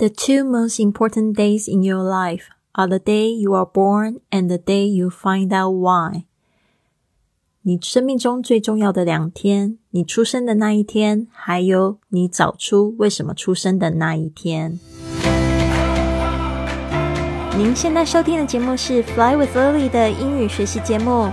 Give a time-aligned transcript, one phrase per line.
[0.00, 4.48] The two most important days in your life are the day you are born and
[4.48, 6.24] the day you find out why.
[7.62, 14.78] 你生命中最重要的两天，你出生的那一天，还有你找出为什么出生的那一天。
[17.56, 21.32] 您现在收听的节目是《Fly with Lily》的英语学习节目，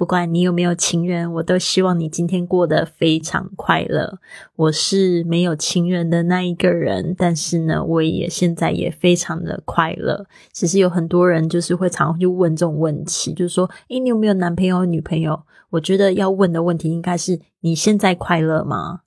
[0.00, 4.18] 不管你有没有情人，我都希望你今天过得非常快乐。
[4.56, 10.24] 我是没有情人的那一个人，但是呢，我也现在也非常的快乐。
[10.54, 15.42] 其实有很多人就是会常去问这种问题，就是说，诶，你有没有男朋友、女朋友？
[15.68, 19.00] 我觉得要问的问题应该是：你现在快乐吗？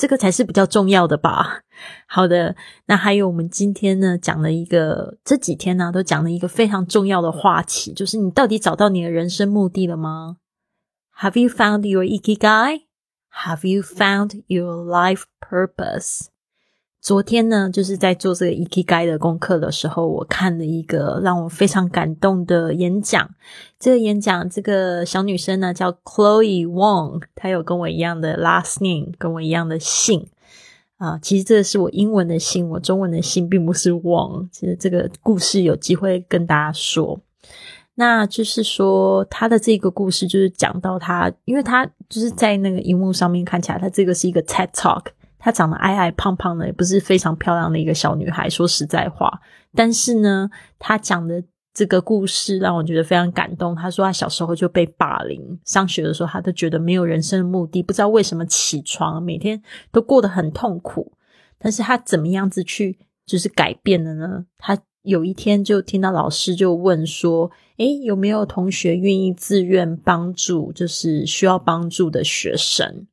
[0.00, 1.60] 这个才是比较重要的吧。
[2.08, 2.56] 好的，
[2.86, 10.38] 那还有我们今天呢讲了一个，这几天呢都讲了一个非常重要的话题，就是你到底找到你的人生目的了吗
[11.18, 12.84] ？Have you found your ikigai?
[13.44, 16.28] Have you found your life purpose?
[17.00, 23.30] 昨天呢，就是在做这个 Ikigai 的功课的时候，我看了一个让我非常感动的演讲。
[23.78, 30.28] 这个演讲，这个小女生呢叫 Chloe Wong，她有跟我一样的 last name，跟我一样的姓
[30.98, 31.18] 啊。
[31.22, 34.50] 其实这是我英文的姓，我中文的姓并不是 Wong。
[34.52, 37.18] 其实这个故事有机会跟大家说。
[37.94, 45.06] 那就是说，她的这个故事就是讲到她，因为她就是在那个荧幕上面看起来，她这个是一个 TED Talk。
[45.40, 48.48] 她长得矮矮胖胖的，也不是非常漂亮的一个小女孩。
[48.48, 49.40] 说实在话，
[49.74, 51.42] 但是呢，她讲的
[51.74, 53.74] 这个故事让我觉得非常感动。
[53.74, 59.60] 她说她小时候就被霸凌，上学的时候她都觉得没有人生的目的，不知道为什么起床每天
[59.90, 61.12] 都过得很痛苦。
[61.58, 64.44] 但是她怎么样子去就是改变的呢？
[64.58, 73.06] 她有一天就听到老师就问说：“诶，有没有同学愿意自愿帮助，就是需要帮助的学生？”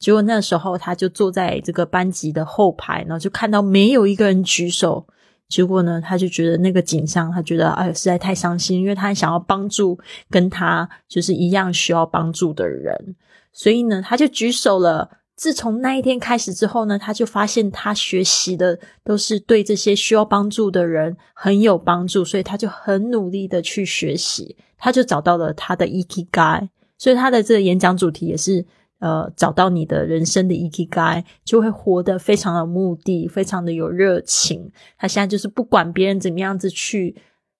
[0.00, 5.06] 结果那时候他就坐在这个班级的后排，然后就看到没有一个人举手。
[5.46, 9.98] 结果呢，他就觉得那个景象，他觉得哎，实在太伤心，因为他想要帮助
[10.30, 13.16] 跟他就是一样需要帮助的人，
[13.52, 15.10] 所以呢，他就举手了。
[15.34, 26.70] 自从那一天开始之后呢，他就发现他学习的都是对这些需要帮助的人很有帮助，所以他就很努力的去学习，他就找到了他的 e k g a。
[26.96, 28.64] 所以他的这个演讲主题也是。
[29.00, 34.70] 呃，找到你的人生的 ikigai，就会活得非常有目的，非常的有热情。
[34.96, 37.16] 他现在就是不管别人怎么样子去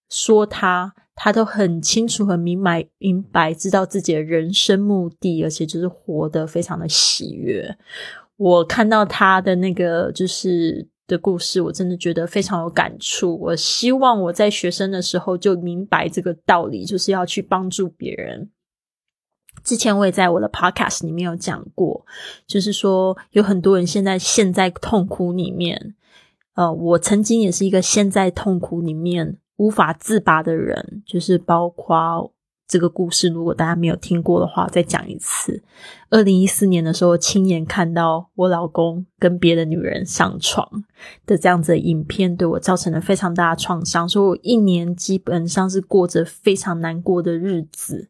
[0.08, 7.76] 说他，他都很清楚、很明白、明白，知道自己的人生目的，而且就是活得非常的喜悦。
[8.36, 13.38] 我看到他的那个就是的故事，我真的觉得非常有感触。
[13.38, 18.50] 我希望我在学生的时候就明白这个道理，就是要去帮助别人。
[19.62, 22.04] 之前我也在我的 podcast 里面有讲过，
[22.46, 25.94] 就是说有很多人现在陷在痛苦里面，
[26.54, 32.32] 呃，我曾经也是一个陷在痛苦里面无法自拔的人，就是包括
[32.66, 35.62] 这个故事，如果大家没有听过的话，再讲一次。
[36.08, 40.84] 二零一四年的时候，亲眼看到我老公跟别的女人上床
[41.26, 48.08] 的这样子影片，对我造成了非常大的创伤，所以我一年基本上是过着非常难过的日子。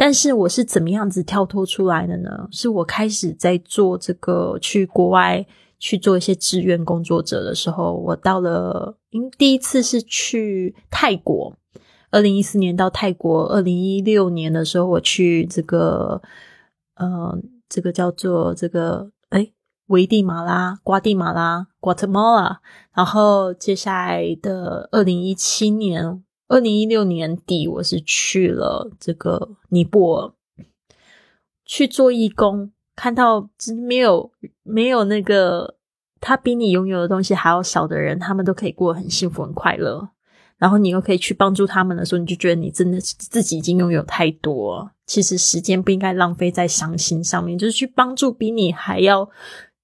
[0.00, 2.48] 但是我是怎么样子跳脱出来的呢？
[2.50, 5.46] 是我开始在做这个去国外
[5.78, 11.54] 去做一些志愿工作者的时候，我到了，因第一次是去泰国，
[12.10, 16.22] 二零一四年到泰国，二零一六年的时候我去这个，
[16.94, 17.38] 呃，
[17.68, 19.52] 这个叫做这个，哎，
[19.88, 22.56] 危地马拉、瓜地马拉 （Guatemala），
[22.94, 26.24] 然后接下来的二零一七年。
[26.50, 30.32] 二零一六年底，我是去了这个尼泊尔
[31.64, 33.48] 去做义工，看到
[33.86, 34.32] 没有
[34.64, 35.76] 没有那个
[36.20, 40.08] 他比你拥有的东西还要少的人，他们都可以过很幸福、很快乐。
[40.58, 44.90] 然后你又可以去帮助他们的时候，你就觉得你真的自己已经拥有太多。
[45.06, 49.30] 其实时间不应该浪费在伤心上面，就是去帮助比你还要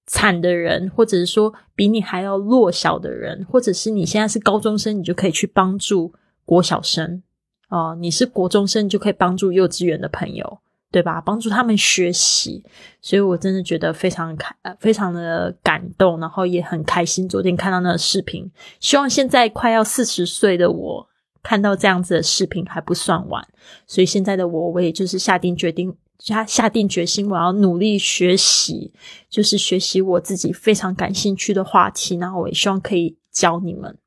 [0.07, 6.13] 惨的人，或者是说比你还要弱小的人，或者是你现在是高中生，你就可以去帮助。
[6.47, 7.23] 国小生
[7.69, 10.61] 哦，你是国中生就可以帮助幼稚园的朋友，
[10.93, 11.21] 对吧？
[11.21, 12.65] 帮助他们学习，
[13.03, 17.29] 所以我真的觉得非常开，非常的感动，然后也很开心。
[17.29, 18.49] 昨天看到那个视频，
[18.79, 21.09] 希望现在快要四十岁的我
[21.43, 23.47] 看到这样子的视频还不算晚，
[23.87, 28.93] 所以现在的我，我也就是下定决定，下下定决心，我要努力学习，
[29.29, 33.99] 就是学习我自己非常感兴趣的话题，然后我也希望可以教你们。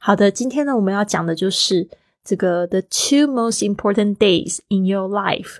[0.00, 1.88] 好的，今天呢，我们要讲的就是
[2.24, 5.58] 这个 the two most important days in your life，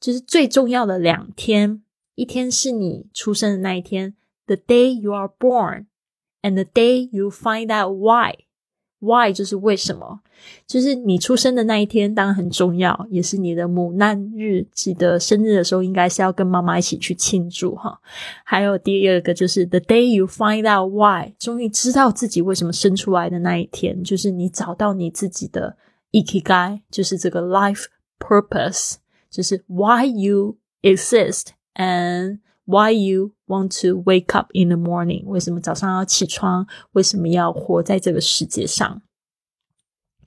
[0.00, 1.82] 就是最重要的两天，
[2.14, 4.14] 一天是你出生的那一天
[4.46, 8.45] ，the day you are born，and the day you find out why。
[8.98, 10.20] Why 就是为什么？
[10.66, 14.66] 就是你出生的那一天当然很重要，也是你的母难日。
[14.72, 18.00] 记得生日的时候，应该是要跟妈妈一起去庆祝哈。
[18.44, 25.76] 还有第二个就是 The day you find out why，终于知道自己为什么生出来的那一天，就是你找到你自己的
[26.12, 27.84] ikigai，就是这个 life
[28.18, 28.94] purpose，
[29.30, 35.24] 就是 why you exist and why you want to wake up in the morning？
[35.24, 36.66] 为什么早上要起床？
[36.92, 39.00] 为什么要活在这个世界上？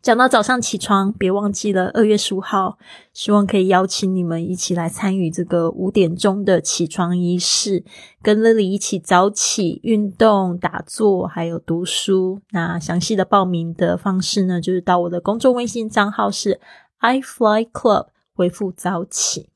[0.02, 2.78] 讲到早上起床，别忘记了二月十五号，
[3.14, 7.84] 希望可以邀请你们一起来参与这个五点钟的起床仪式，
[8.22, 12.40] 跟 Lily 一起早起运动、打坐，还有读书。
[12.52, 16.62] 那详细的报名的方式呢，就是到我的公众微信账号是
[17.00, 19.50] i fly club 回复早起。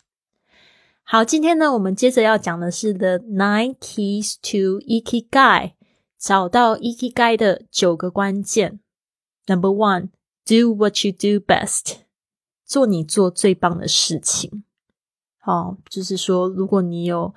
[1.05, 5.73] 好，今天呢，我们接着要讲的是 The Nine Keys to Ikigai，
[6.17, 8.79] 找到 Ikigai 的九个关键。
[9.45, 10.09] Number one,
[10.45, 11.97] do what you do best，
[12.65, 14.63] 做你做最棒的事情。
[15.37, 17.35] 好，就是说，如果你有，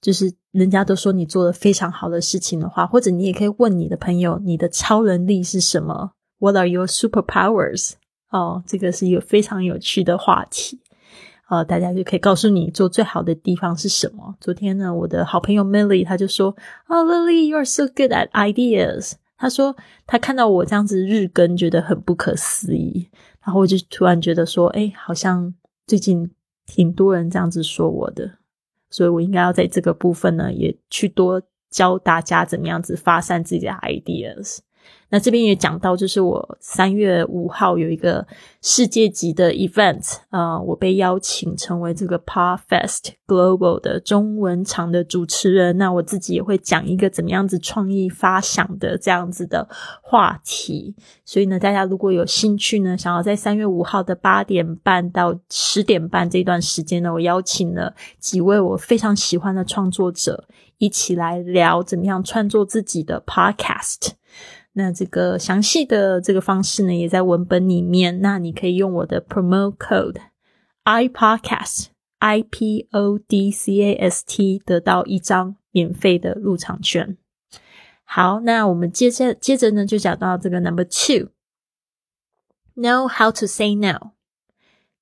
[0.00, 7.94] 就是人家都说你做的非常好的事情的话，或者你也可以问你的朋友，你的超能力是什么？What are your superpowers？
[8.30, 10.78] 哦，这个是一个非常有趣的话题。
[11.48, 14.36] 呃，大家就可以告诉你做最好的地方是什么。
[14.38, 16.54] 昨天呢，我的好朋友 Milly 他就说
[16.88, 19.74] ：“哦，Lily，you are so good at ideas。”他说
[20.06, 23.08] 他看到我这样子日更，觉得很不可思议。
[23.42, 25.54] 然后我就突然觉得说：“哎，好像
[25.86, 26.30] 最近
[26.66, 28.30] 挺多人这样子说我的，
[28.90, 31.40] 所以我应该要在这个部分呢，也去多
[31.70, 34.58] 教大家怎么样子发散自己的 ideas。”
[35.10, 38.26] 那这边也讲到，就是我三月五号有一个
[38.60, 45.78] 世界级的 event，啊，我被邀请成为这个 Parfest Global 的中文场的主持人。
[45.78, 49.66] 那我自己也会讲一个怎么样子创意发想的这样子的
[50.02, 50.94] 话题。
[51.24, 60.44] 所以呢，大家如果有兴趣呢，想要在三月五号的八点半到十点半这段时间呢，我邀请了几位我非常喜欢的创作者
[60.76, 64.17] 一起来聊怎么样创作自己的 podcast。
[64.78, 68.20] 那这个详细的这个方式呢，也在文本里面。
[68.20, 70.20] 那你可以用我的 promo code
[70.84, 71.86] i podcast
[72.20, 77.18] i p o d c a s t 得到一张免费的入场券。
[78.04, 84.12] 好，那我们接着接着呢，就讲到这个 number two，know how to say no，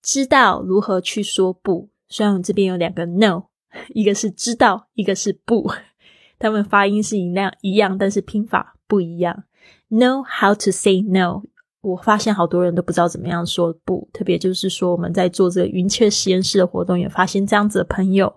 [0.03, 1.91] 知道如何去说不。
[2.09, 3.49] 虽然我这边有两个 no，
[3.95, 5.71] 一个是知道，一个是不，
[6.41, 9.45] 他们发音是一样一样，但是拼法不一样。
[9.91, 11.43] Know how to say no。
[11.83, 18.35] 我发现好多人都不知道怎么样说不，特别就是说我们在做这个云雀实验室的活动，也发现这样子的朋友。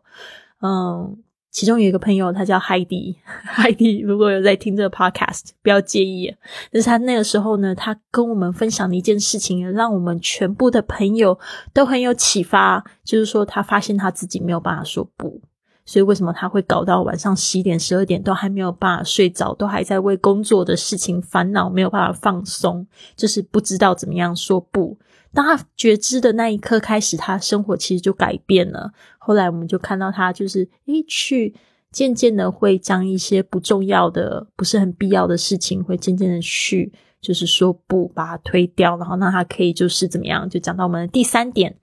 [0.61, 1.17] 嗯，
[1.49, 6.31] 其中有一个朋友，他叫 Heidi，Heidi 如果有在听这个 podcast，不要介意。
[6.71, 11.39] 但是他那个时候呢，他跟我们分享的一件事情，让我们全部的朋友
[11.73, 15.41] 都很有启发，就是说他发现他自己没有办法说不。
[15.89, 24.95] 所以为什么他会搞到晚上十一点、十二点都还没有办法睡着，都还在为工作的事情烦恼，没有办法放松，就是不知道怎么样说不。
[25.33, 28.91] 当他觉知的那一刻开始，他生活其实就改变了。
[29.17, 31.55] 后来我们就看到他，就是诶，去
[31.91, 41.75] 渐渐的会将一些不重要的、不是很必要的事情，会渐渐的去就是说不，把它推掉，然后让他可以就是怎么样，就讲到我们的第三点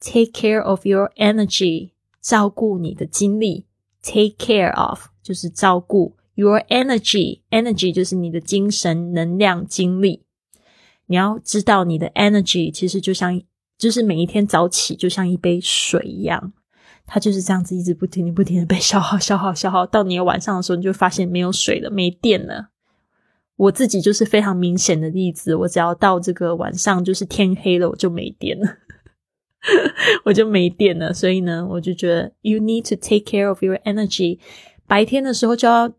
[0.00, 1.90] ，take care of your energy。
[2.20, 3.66] 照顾你的精力
[4.02, 10.24] ，take care of 就是照顾 your energy，energy 就是你的精神能量精力。
[11.06, 13.40] 你要知道，你的 energy 其实就像，
[13.76, 16.52] 就是每一天早起就像一杯水一样，
[17.06, 22.68] 它就是这样子一直不停的、不停的被消耗、消耗、消耗，到你晚上的时候，你就发现没有水了，没电了。
[23.56, 28.76] 我自己就是非常明显的例子，我只要到这个晚上，就是天黑了，我就没电了。
[30.24, 34.38] 我就没电了，所以呢，我就觉得 you need to take care of your energy。
[34.86, 35.92] 白天的时候就要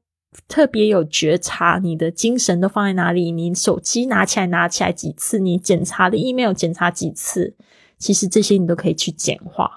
[0.48, 3.32] 特别有觉察，你的精神都放在哪里？
[3.32, 5.40] 你手机拿起来拿起来几次？
[5.40, 7.56] 你检查的 email 检查几次？
[7.98, 9.70] 其实这些你都可以去简化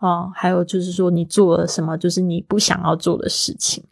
[0.00, 0.30] 哦。
[0.34, 1.96] 还有就是说，你做了什么？
[1.96, 3.82] 就是你不想要做的事情，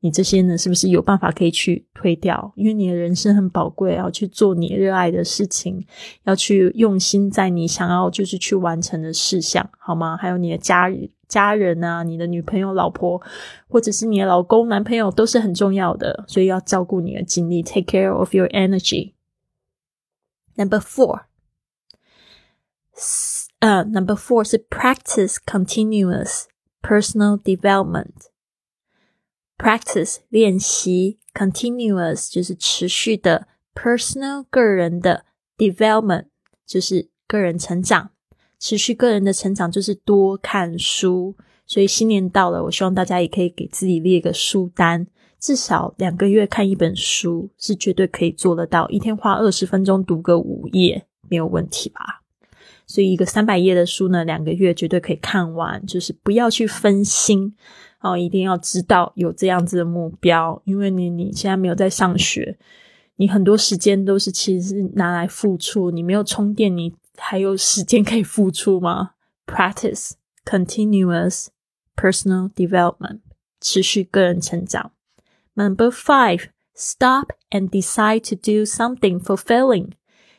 [0.00, 2.52] 你这些呢，是不是有办法可以去推掉？
[2.54, 5.84] 因为你的人生很宝贵，要去做你热爱的事情，
[6.24, 10.16] 要去用心在你想要就是去完成的事项，好吗？
[10.16, 10.88] 还有你的家
[11.26, 13.20] 家人啊，你的女朋友、老婆，
[13.68, 19.14] 或者是你的老公、男朋友，都是很重要的，所以要照顾你的精力，take care of your energy。
[20.54, 21.22] Number four，
[23.58, 26.44] 呃，Number four 是 practice continuous
[26.80, 28.28] personal development。
[29.58, 35.24] Practice 练习，continuous 就是持续的，personal 个人的
[35.56, 36.26] ，development
[36.66, 38.10] 就是个人成长，
[38.58, 41.36] 持续个人的成长就是多看书。
[41.66, 45.06] 所以新年到了，我希望大家也可以给自己列个书单，
[45.40, 52.22] 至少两个月看一本书是绝对可以做得到，一天花二十分钟读个五页没有问题吧？
[52.86, 57.54] 所以一个三百页的书呢，两个月绝对可以看完，就是不要去分心。
[58.00, 62.56] 哦，一定要知道有这样子的目标，因为你你现在没有在上学，
[63.16, 69.12] 你很多时间都是其实是拿来付出，你没有充电，你还有时间可以付出吗
[69.46, 70.12] ？Practice
[70.44, 71.46] continuous
[71.96, 73.20] personal development，
[73.60, 74.92] 持续个人成长。
[75.54, 79.92] Number five, stop and decide to do something fulfilling，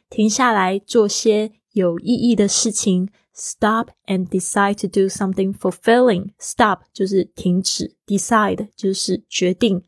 [0.10, 3.09] 停下来做些有意义的事情。
[3.35, 6.33] Stop and decide to do something fulfilling.
[6.39, 9.81] Stop 就是停止，decide 就是决定，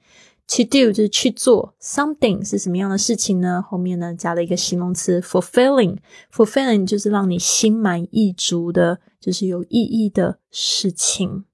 [0.49, 1.75] to do 就是去做。
[1.79, 3.61] Something 是什么样的事情呢？
[3.61, 11.45] 后面呢加了一个形容词 fulfilling。fulfilling 就是让你心满意足的，就是有意义的事情。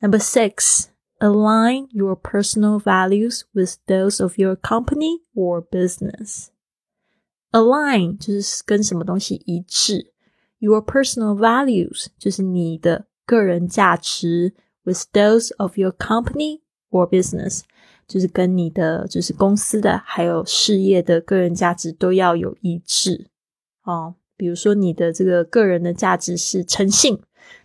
[0.00, 0.84] Number six,
[1.18, 6.46] align your personal values with those of your company or business.
[7.53, 10.11] Align 就是跟什么东西一致。
[10.59, 17.61] Your personal values 就是你的个人价值，with those of your company or business
[18.07, 23.27] 就是跟你的就是公司的还有事业的个人价值都要有一致
[23.83, 24.15] 哦。
[24.35, 27.19] 比如说你的这个个人的价值是诚信，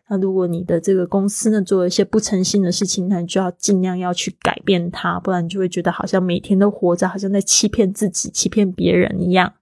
[0.09, 9.55] 那如果你的这个公司呢做了一些不诚信的事情，那你就要尽量要去改变它，不然你就会觉得好像每天都活着，好像在欺骗自己、欺骗别人一样。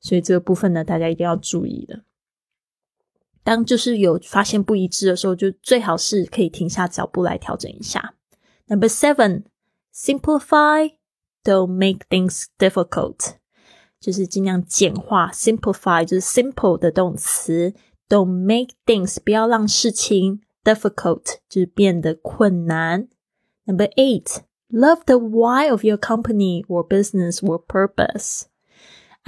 [0.00, 2.04] 所以这个部分呢，大家一定要注意的。
[3.42, 8.14] 当就是有发现不一致的时候，就最好是可以停下脚步来调整一下。
[8.66, 9.44] Number seven,
[9.94, 10.94] simplify,
[11.42, 13.34] don't make things difficult，
[14.00, 15.30] 就是尽量简化。
[15.30, 17.74] Simplify 就是 simple 的动词，
[18.08, 23.08] don't make things 不要让事情 difficult 就是变得困难。
[23.66, 24.38] Number eight,
[24.70, 28.44] love the why of your company or business or purpose。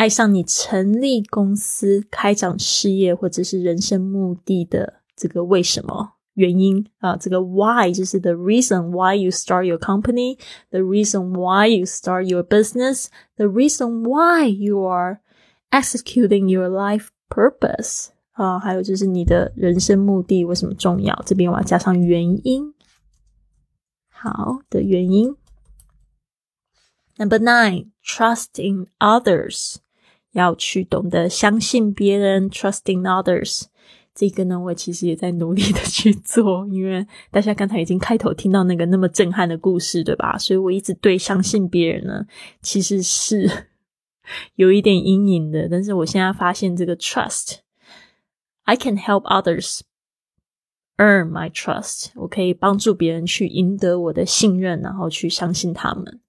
[0.01, 7.17] 爱上你成立公司、开展事业或者是人生目的的这个为什么原因啊？
[7.17, 10.39] 这个 why 就是 the reason why you start your company,
[10.69, 15.21] the reason why you start your business, the reason why you are
[15.71, 21.23] executing your life purpose 啊，还有就是你的人生目的为什么重要？
[21.25, 22.75] 这边我要加上原因，
[24.11, 25.35] 好的原因。
[27.17, 29.77] Number nine, trust in others.
[30.32, 33.64] 要去懂得相信别人，trusting others。
[34.14, 40.38] 这个呢，我其实也在努力的去做，因为大家刚才已经开头听到那个那么震撼的故事，对吧？
[40.38, 42.26] 所以我一直对相信别人呢，
[42.62, 43.50] 其实是
[44.56, 45.70] 有一点阴影的。
[45.70, 49.80] 但是我现在发现这个 trust，I can help others
[50.98, 52.08] earn my trust。
[52.16, 56.20] 我可以帮助别人去赢得我的信任，然后去相信他们。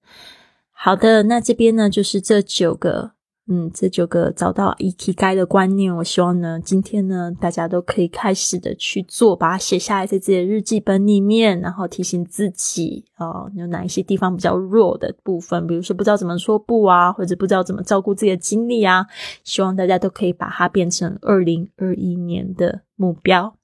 [0.71, 3.11] 好的，那这边呢，就是这九个。
[3.45, 19.05] 嗯，这九个找到 E K 该的观念，我希望呢，今天呢，大家都可以开始的去做，把它写下来在自己的日记本里面，然后提醒自己哦，有哪一些地方比较弱的部分，比如说不知道怎么说不啊，或者不知道怎么照顾自己的精力啊，
[19.43, 23.57] 希望大家都可以把它变成二零二一年的目标。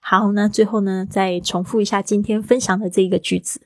[0.00, 3.60] 好，那最后呢，再重复一下今天分享的这一个句子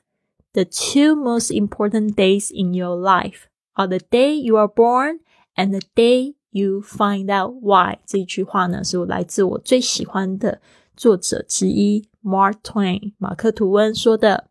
[0.51, 3.43] ：The two most important days in your life
[3.75, 5.19] are the day you are born.
[5.55, 10.61] And the day you find out why 这句话呢，是我来自我最喜欢的
[10.95, 14.47] 作者之一 Mark Twain 马克吐温说的。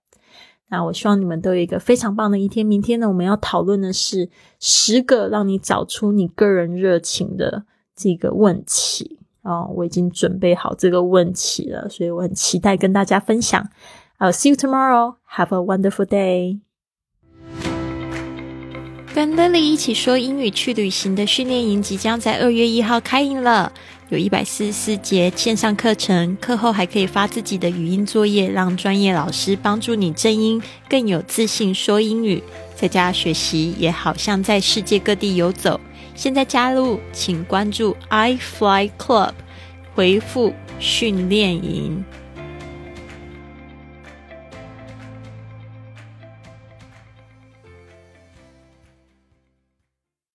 [0.69, 2.65] 那我希望你们都有一个非常棒的一天。
[2.65, 9.71] 明天呢，我们要讨论的是十个让你找出你个人热情的这个问题哦。
[9.77, 13.69] 我已经准备好这个问题了，所以我很期待跟大家分享。
[14.19, 15.17] I'll see you tomorrow.
[15.37, 16.61] Have a wonderful day.
[19.15, 23.73] 跟 Lily 一起说英语去旅行的训练营即将在二月一号开营了。
[24.09, 32.43] 有一百四十四节线上课程，课后还可以发自己的语音作业，让专业老师帮助你正音更有自信说英语。
[32.75, 35.81] 在家学习也好像在世界各地游走。
[36.17, 39.31] 现在加入，请关注 iFly Club，
[39.95, 42.05] 回复训练营。